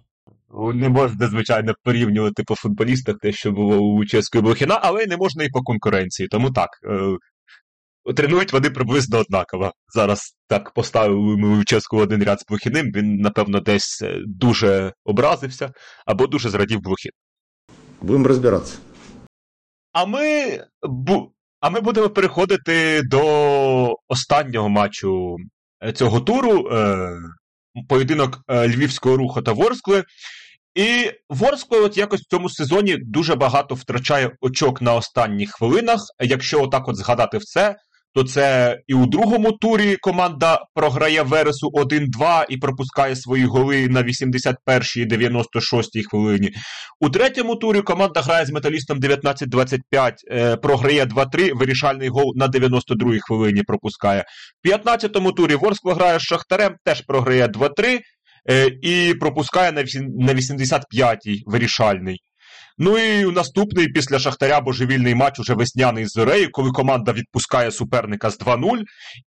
[0.74, 5.44] Не можна, звичайно, порівнювати по футболістах те, що було у Чеської Блохіна, але не можна
[5.44, 6.28] і по конкуренції.
[6.28, 6.70] Тому так.
[6.86, 9.74] Е, тренують вони приблизно однаково.
[9.96, 14.94] Зараз так поставили ми Луческу в один ряд з Блохіним, він, напевно, десь е, дуже
[15.06, 15.72] образився
[16.06, 17.12] або дуже зрадів Блохін.
[18.02, 18.78] Будем разбираться.
[19.94, 20.24] А ми,
[20.84, 25.38] бу, а ми будемо переходити до останнього матчу
[25.84, 26.70] е, цього туру.
[26.72, 27.10] Е,
[27.90, 30.04] поєдинок е, Львівського руху та Ворскли.
[30.76, 36.02] І Ворскла от якось в цьому сезоні дуже багато втрачає очок на останніх хвилинах.
[36.20, 37.76] Якщо отак от згадати в це,
[38.14, 44.04] то це і у другому турі команда програє Вересу 1-2 і пропускає свої голи на
[44.04, 46.52] 81-й і 96-й хвилині.
[47.00, 53.20] У третьому турі команда грає з металістом 19-25, е, програє 2-3, вирішальний гол на 92-й
[53.20, 54.26] хвилині пропускає.
[54.64, 58.00] В 15-му турі Ворскла грає з Шахтарем, теж програє 2-3
[58.50, 62.20] е, і пропускає на 85-й вирішальний.
[62.82, 68.30] Ну і наступний після Шахтаря божевільний матч уже весняний з Зорею, коли команда відпускає суперника
[68.30, 68.84] з 2-0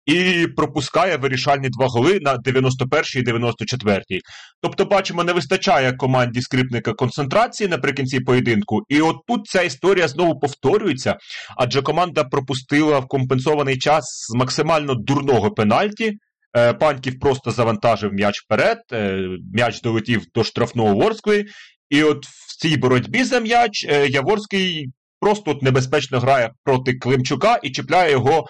[0.07, 4.21] і пропускає вирішальні два голи на 91-й і 94-й.
[4.63, 8.81] Тобто, бачимо, не вистачає команді скрипника концентрації наприкінці поєдинку.
[8.89, 11.17] І от тут ця історія знову повторюється,
[11.57, 16.19] адже команда пропустила в компенсований час з максимально дурного пенальті.
[16.57, 21.45] Е, Паньків просто завантажив м'яч вперед, е, м'яч долетів до штрафного Ворскли,
[21.93, 24.87] і от в цій боротьбі за м'яч е, Яворський
[25.21, 28.47] просто от небезпечно грає проти Климчука і чіпляє його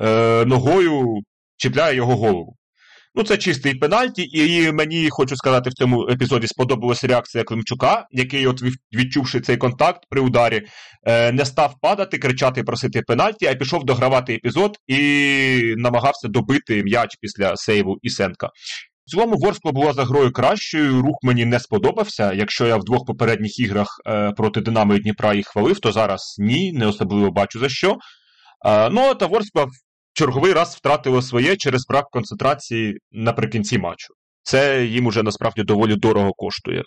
[0.00, 1.14] е, ногою,
[1.56, 2.56] чіпляє його голову.
[3.14, 8.46] Ну, це чистий пенальті, і мені хочу сказати, в цьому епізоді сподобалася реакція Климчука, який,
[8.46, 10.62] от відчувши цей контакт при ударі,
[11.06, 17.16] е, не став падати, кричати, просити пенальті, а пішов догравати епізод і намагався добити м'яч
[17.20, 18.50] після сейву Ісенка.
[19.06, 22.32] В цілому Ворскла була за грою кращою, рух мені не сподобався.
[22.32, 26.36] Якщо я в двох попередніх іграх е, проти Динамо і Дніпра їх хвалив, то зараз
[26.38, 27.96] ні, не особливо бачу за що.
[28.66, 29.70] Е, ну, та Ворскла в
[30.12, 34.14] черговий раз втратила своє через брак концентрації наприкінці матчу.
[34.42, 36.82] Це їм уже насправді доволі дорого коштує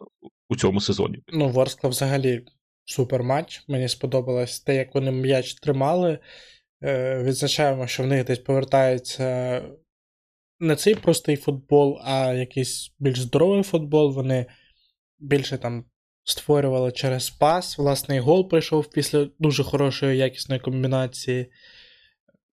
[0.50, 1.18] у цьому сезоні.
[1.28, 2.46] Ну, Ворскла взагалі
[2.86, 3.64] супер матч.
[3.68, 6.20] Мені сподобалось те, як вони м'яч тримали.
[6.84, 9.62] Е, Відзначаємо, що в них десь повертається
[10.60, 14.14] не цей простий футбол, а якийсь більш здоровий футбол.
[14.14, 14.46] Вони
[15.20, 15.86] більше там
[16.24, 17.78] створювали через пас.
[17.78, 21.52] Власний гол прийшов після дуже хорошої якісної комбінації.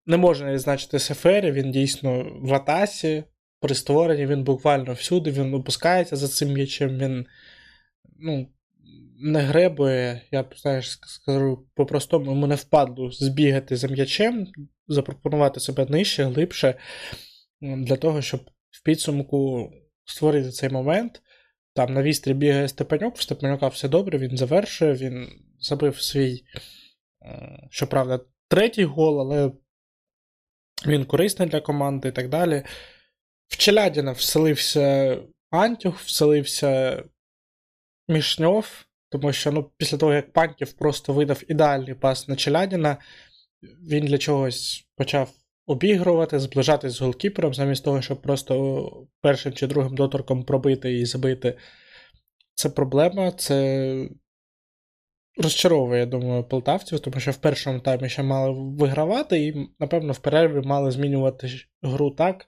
[0.07, 3.25] Не можна відзначити Сефері, він дійсно в атасі.
[3.61, 7.27] При створенні він буквально всюди, він опускається за цим м'ячем, він
[8.19, 8.49] ну,
[9.19, 14.47] не гребує, я знаєш, скажу по-простому, йому не впадло збігати за м'ячем,
[14.88, 16.75] запропонувати себе нижче, глибше
[17.61, 18.40] для того, щоб
[18.71, 19.71] в підсумку
[20.05, 21.23] створити цей момент.
[21.75, 25.29] Там на вістрі бігає Степанюк, в Степанюка все добре, він завершує, він
[25.61, 26.45] забив свій,
[27.71, 29.53] щоправда, третій гол, але
[30.87, 32.62] він корисний для команди і так далі.
[33.49, 35.19] В Челядіна вселився
[35.51, 37.03] Антюх, вселився
[38.09, 42.97] Мішньов, тому що ну, після того, як Пантів просто видав ідеальний пас на Челядіна,
[43.62, 45.33] він для чогось почав
[45.66, 51.59] обігрувати, зближатись з голкіпером, замість того, щоб просто першим чи другим доторком пробити і забити.
[52.55, 54.09] Це проблема, це
[55.37, 60.18] розчаровує, я думаю, полтавців, тому що в першому таймі ще мали вигравати, і, напевно, в
[60.18, 61.50] перерві мали змінювати
[61.83, 62.46] гру так,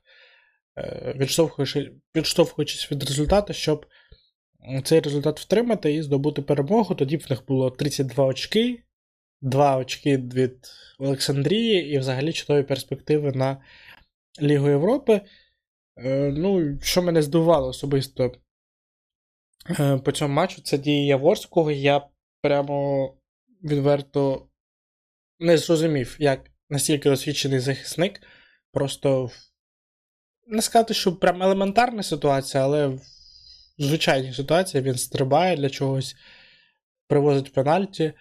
[0.78, 3.86] е, відштовхуючись, відштовхуючись від результату, щоб
[4.84, 6.94] цей результат втримати і здобути перемогу.
[6.94, 8.82] Тоді в них було 32 очки,
[9.40, 10.56] 2 очки від
[10.98, 13.56] Олександрії і взагалі чудові перспективи на
[14.42, 15.20] Лігу Європи.
[15.96, 18.32] Е, ну, Що мене здивувало особисто
[19.80, 21.70] е, по цьому матчу, це дії Яворського.
[21.70, 22.08] Я
[22.42, 23.14] прямо
[23.62, 24.48] відверто
[25.40, 28.20] не зрозумів, як настільки освічений захисник.
[28.72, 29.30] Просто
[30.46, 33.00] не сказати, що прям елементарна ситуація, але в
[33.78, 36.16] звичайній ситуації він стрибає для чогось,
[37.08, 38.12] привозить пенальті.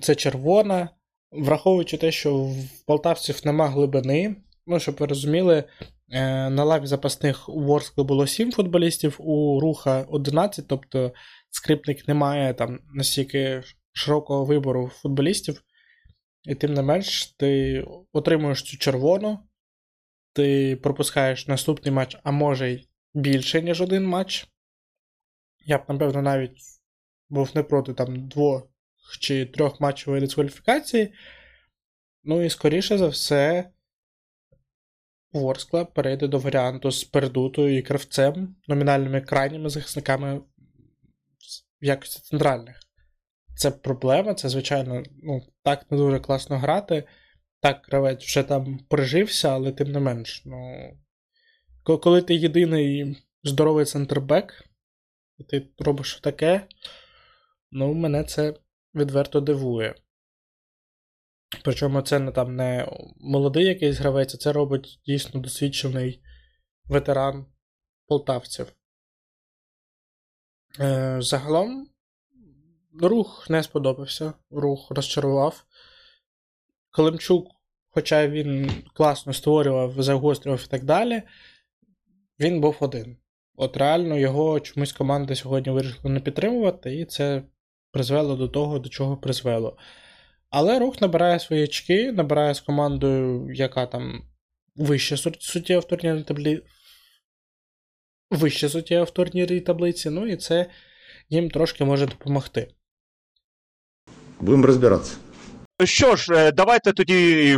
[0.00, 0.88] Це червона.
[1.30, 2.56] Враховуючи те, що в
[2.86, 5.64] полтавців нема глибини, ну, щоб ви розуміли,
[6.10, 11.12] е, на лаві запасних у Ворскли було 7 футболістів, у Руха 11, тобто
[11.50, 15.62] скрипник не має там настільки широкого вибору футболістів.
[16.42, 19.38] І тим не менш, ти отримуєш цю червону,
[20.32, 24.48] ти пропускаєш наступний матч, а може й більше, ніж один матч.
[25.66, 26.58] Я б, напевно, навіть
[27.30, 28.73] був не проти там двох
[29.20, 31.12] чи трьохматчевої дискваліфікації.
[32.24, 33.70] Ну і, скоріше за все,
[35.32, 40.38] Ворскла перейде до варіанту з Пердутою і Кравцем, номінальними крайніми захисниками
[41.82, 42.80] в якості центральних.
[43.56, 47.04] Це проблема, це, звичайно, ну, так не дуже класно грати.
[47.60, 50.42] так, гравець вже там прижився, але тим не менш.
[50.44, 50.90] ну...
[51.82, 54.64] Коли ти єдиний здоровий центрбек,
[55.38, 56.66] і ти робиш таке,
[57.70, 58.54] ну, мене це
[58.94, 59.94] відверто дивує.
[61.62, 66.22] Причому це не там не молодий якийсь гравець, а це робить дійсно досвідчений
[66.84, 67.46] ветеран
[68.06, 68.72] полтавців.
[70.80, 71.88] Е, Загалом,
[73.00, 75.64] рух не сподобався, рух розчарував.
[76.90, 77.46] Колемчук,
[77.90, 81.22] хоча він класно створював, загострював і так далі,
[82.40, 83.16] він був один.
[83.56, 87.42] От реально його чомусь команда сьогодні вирішила не підтримувати, і це
[87.94, 89.76] призвело до того, до чого призвело.
[90.50, 94.22] Але рух набирає свої очки, набирає з командою, яка там
[94.76, 96.62] вище суттєво в турнірній таблі...
[98.30, 100.66] Вище суттєво в турнірній таблиці, ну і це
[101.30, 102.74] їм трошки може допомогти.
[104.40, 105.16] Будемо розбиратися.
[105.84, 107.56] Що ж, е, давайте тоді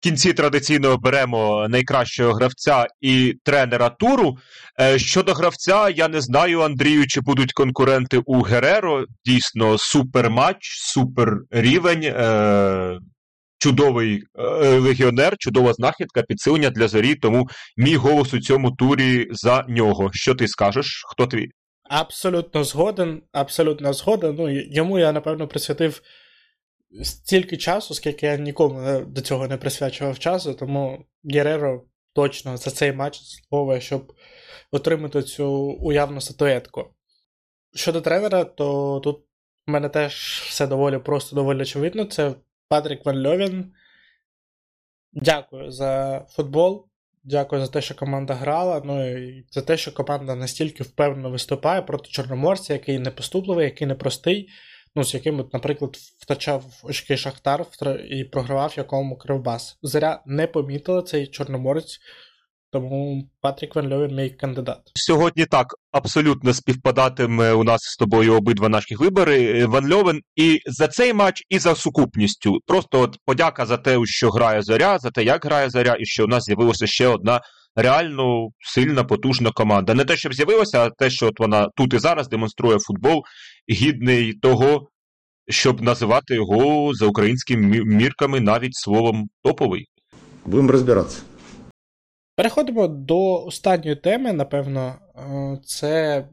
[0.00, 4.38] кінці традиційно беремо найкращого гравця і тренера туру.
[4.80, 9.04] Е, щодо гравця, я не знаю, Андрію, чи будуть конкуренти у Гереро.
[9.24, 12.02] Дійсно, супер матч, супер рівень.
[12.04, 12.98] Е-
[13.60, 14.42] Чудовий е,
[14.78, 20.10] легіонер, чудова знахідка, підсилення для зорі, тому мій голос у цьому турі за нього.
[20.12, 21.04] Що ти скажеш?
[21.08, 21.48] Хто твій?
[21.90, 24.34] Абсолютно згоден, абсолютно згоден.
[24.38, 26.02] Ну, йому я, напевно, присвятив
[27.02, 32.92] стільки часу, скільки я нікому до цього не присвячував часу, тому Гереро точно за цей
[32.92, 34.12] матч заслуговує, щоб
[34.70, 36.94] отримати цю уявну статуетку.
[37.74, 39.24] Щодо тренера, то тут
[39.66, 42.04] в мене теж все доволі просто, доволі очевидно.
[42.04, 42.34] Це
[42.68, 43.72] Патрік Ван Льовін.
[45.12, 46.88] Дякую за футбол.
[47.24, 48.82] Дякую за те, що команда грала.
[48.84, 53.86] Ну і за те, що команда настільки впевнено виступає проти Чорноморця, який не поступливий, який
[53.86, 54.48] непростий
[54.96, 57.66] ну, з яким, наприклад, втрачав очки Шахтар
[58.10, 59.78] і програвав якому Кривбас.
[59.82, 61.98] Заря не помітила цей Чорноморець,
[62.72, 64.78] тому Патрік Ван Льовін мій кандидат.
[64.94, 69.66] Сьогодні так абсолютно співпадатиме у нас з тобою обидва наші вибори.
[69.66, 72.58] Ван Льовен і за цей матч, і за сукупністю.
[72.66, 76.24] Просто от подяка за те, що грає зоря, за те, як грає зоря, і що
[76.24, 77.40] у нас з'явилася ще одна
[77.78, 79.94] реально сильна, потужна команда.
[79.94, 83.22] Не те, щоб з'явилася, а те, що от вона тут і зараз демонструє футбол,
[83.70, 84.88] гідний того,
[85.48, 89.86] щоб називати його за українськими мірками навіть словом топовий.
[90.46, 91.22] Будемо розбиратися.
[92.36, 96.24] Переходимо до останньої теми, напевно, е, це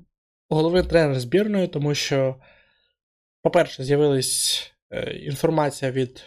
[0.49, 2.35] головний тренер збірної, тому що,
[3.41, 6.23] по-перше, з'явилась е, інформація від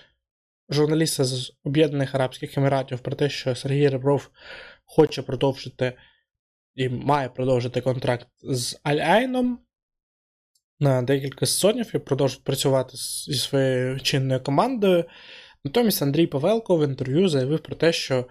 [0.70, 4.30] журналіста з Об'єднаних Арабських Еміратів про те, що Сергій Ребров
[4.89, 5.93] хоче продовжити
[6.74, 9.57] і має продовжити контракт з Аль-Айном
[10.80, 15.05] на декілька сезонів і продовжить працювати зі своєю чинною командою.
[15.64, 18.26] Натомість Андрій Павелко в інтерв'ю заявив про те, що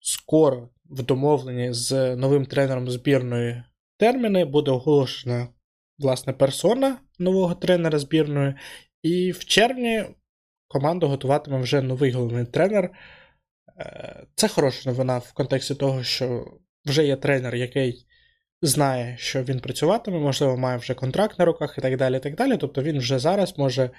[0.00, 3.62] скоро в домовленні з новим тренером збірної
[3.96, 5.48] терміни буде оголошена
[5.98, 8.54] власне персона нового тренера збірної,
[9.02, 10.04] і в червні
[10.68, 12.90] команду готуватиме вже новий головний тренер.
[13.78, 16.46] Е, це хороша новина в контексті того, що
[16.86, 18.06] вже є тренер, який
[18.62, 22.16] знає, що він працюватиме, можливо, має вже контракт на руках і так далі.
[22.16, 22.56] і так далі.
[22.56, 23.90] Тобто він вже зараз може,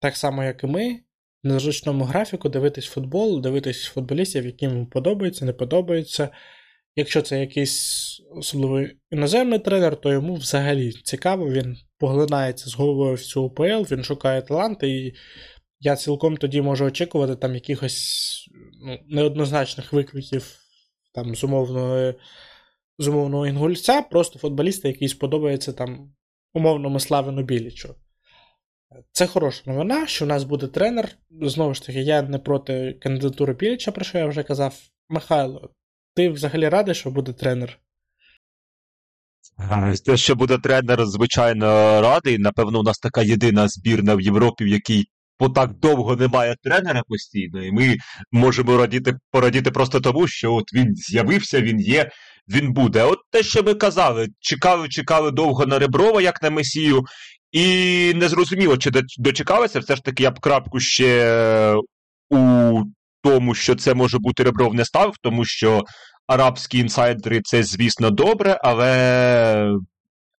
[0.00, 1.00] так само, як і ми,
[1.42, 6.28] на зручному графіку дивитись футбол, дивитись футболістів, які йому подобаються, не подобаються.
[6.96, 13.20] Якщо це якийсь особливий іноземний тренер, то йому взагалі цікаво, він поглинається з головою в
[13.20, 15.14] цю УПЛ, він шукає таланти, і
[15.84, 18.48] я цілком тоді можу очікувати там якихось
[18.86, 20.56] ну, неоднозначних викликів
[21.14, 22.14] там з умовної
[22.98, 26.14] з умовного інгульця, просто футболіста, який сподобається там
[26.54, 27.94] умовному Славину Білічу.
[29.12, 31.08] Це хороша новина, що в нас буде тренер.
[31.42, 34.74] Знову ж таки, я не проти кандидатури Біліча, про що я вже казав.
[35.08, 35.70] Михайло,
[36.14, 37.78] ти взагалі радий, що буде тренер?
[40.06, 41.66] Те, що буде тренер, звичайно,
[42.00, 42.38] радий.
[42.38, 45.04] Напевно, у нас така єдина збірна в Європі, в якій
[45.38, 47.96] по так довго немає тренера постійно, і ми
[48.32, 52.10] можемо радіти, порадіти просто тому, що от він з'явився, він є,
[52.48, 53.02] він буде.
[53.02, 57.04] От те, що ми казали, чекали, чекали довго на Реброва, як на Месію,
[57.52, 59.80] і не зрозуміло, чи дочекалися.
[59.80, 61.76] Все ж таки, я б крапку ще
[62.30, 62.82] у
[63.22, 65.84] тому, що це може бути Ребров не ставив, тому що
[66.26, 69.78] арабські інсайдери це, звісно, добре, але.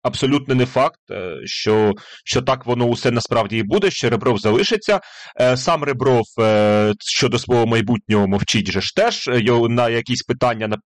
[0.04, 1.92] Абсолютно не факт, е, що
[2.24, 5.00] що так воно усе насправді і буде, що Ребров залишиться.
[5.40, 9.30] Е, сам Ребров е, щодо свого майбутнього мовчить же ж теж.
[9.68, 10.76] На якісь питання на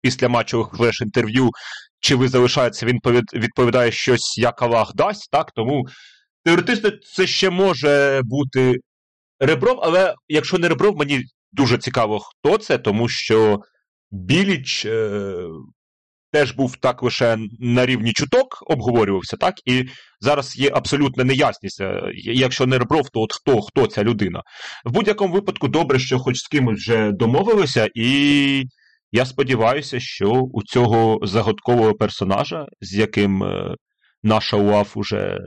[0.00, 1.50] після матчових флеш-інтерв'ю,
[2.00, 3.00] чи ви залишаєтеся, він
[3.34, 5.52] відповідає щось, як Аллах дасть, так?
[5.52, 5.86] Тому
[6.44, 8.74] теоретично це ще може бути
[9.40, 13.60] Ребров, але якщо не Ребров, мені дуже цікаво, хто це, тому що
[14.10, 14.86] Біліч
[16.32, 19.84] теж був так лише на рівні чуток, обговорювався, так, і
[20.20, 21.80] зараз є абсолютна неясність.
[21.80, 24.42] Е, якщо не Ребров, то от хто хто ця людина.
[24.84, 28.64] В будь-якому випадку, добре, що хоч з кимось вже домовилися, і
[29.12, 33.74] я сподіваюся, що у цього загадкового персонажа, з яким е,
[34.22, 35.38] наша УАФ уже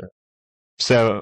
[0.77, 1.21] все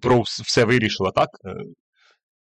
[0.00, 1.28] про все вирішила, так?
[1.44, 1.54] Е,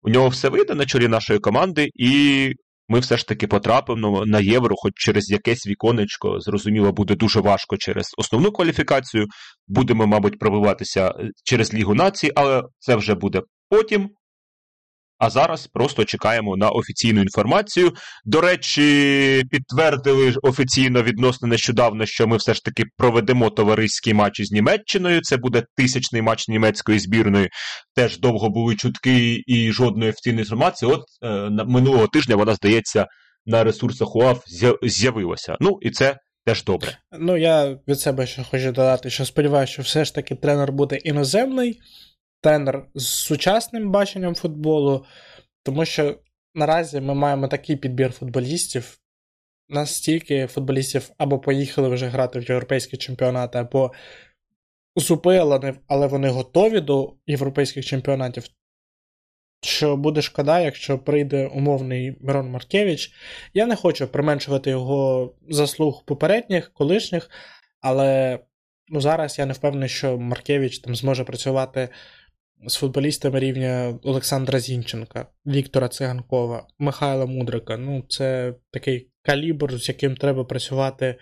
[0.02, 2.52] у нього все вийде на чолі нашої команди, і
[2.88, 7.76] ми все ж таки потрапимо на євро, хоч через якесь віконечко, зрозуміло, буде дуже важко
[7.76, 9.26] через основну кваліфікацію.
[9.68, 14.10] Будемо, мабуть, пробиватися е, через Лігу націй, але це вже буде потім.
[15.18, 17.92] А зараз просто чекаємо на офіційну інформацію.
[18.24, 24.52] До речі, підтвердили офіційно відносно нещодавно, що ми все ж таки проведемо товариський матч із
[24.52, 25.20] Німеччиною.
[25.20, 27.48] Це буде тисячний матч німецької збірної.
[27.94, 30.92] Теж довго були чутки і жодної офіційної інформації.
[30.92, 33.06] От е, минулого тижня вона здається
[33.46, 34.44] на ресурсах УАФ
[34.82, 35.56] з'явилася.
[35.60, 36.16] Ну і це.
[36.48, 36.98] Теж добре.
[37.18, 40.96] Ну, я від себе ще хочу додати, що сподіваюся, що все ж таки тренер буде
[40.96, 41.80] іноземний,
[42.40, 45.04] тренер з сучасним баченням футболу,
[45.62, 46.18] тому що
[46.54, 48.98] наразі ми маємо такий підбір футболістів.
[49.70, 53.92] Настільки футболістів або поїхали вже грати в європейські чемпіонати, або
[54.96, 58.44] зупили, але вони готові до європейських чемпіонатів.
[59.62, 63.12] Що буде шкода, якщо прийде умовний Мирон Маркевич.
[63.54, 67.30] Я не хочу применшувати його заслуг попередніх, колишніх,
[67.80, 68.38] але
[68.88, 71.88] ну, зараз я не впевнений, що Маркевич там зможе працювати
[72.66, 77.76] з футболістами рівня Олександра Зінченка, Віктора Циганкова, Михайла Мудрика.
[77.76, 81.18] Ну, це такий калібр, з яким треба працювати,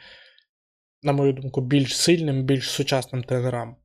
[1.03, 3.77] на мою думку, більш сильним, більш сучасним тренерам.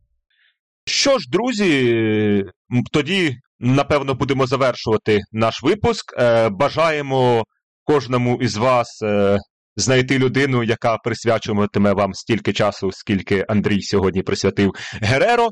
[0.86, 2.46] Що ж, друзі,
[2.92, 6.14] тоді, напевно, будемо завершувати наш випуск.
[6.18, 7.44] Е, бажаємо
[7.84, 9.02] кожному із вас.
[9.02, 9.40] Е,
[9.76, 14.72] знайти людину, яка присвячуватиме вам стільки часу, скільки Андрій сьогодні присвятив
[15.02, 15.50] Гереро.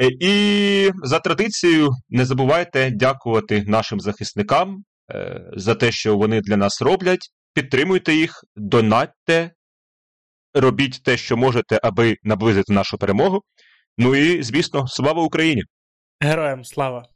[0.00, 4.84] Е, і за традицією не забувайте дякувати нашим захисникам
[5.14, 7.30] е, за те, що вони для нас роблять.
[7.54, 9.50] Підтримуйте їх, донатьте,
[10.54, 13.42] робіть те, що можете, аби наблизити нашу перемогу.
[13.98, 15.62] Ну і, звісно, слава Україні!
[16.20, 17.08] Героям слава!